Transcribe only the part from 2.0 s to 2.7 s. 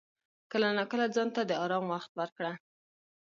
ورکړه.